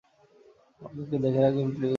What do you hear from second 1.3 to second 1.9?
রাখবেন প্লিজ।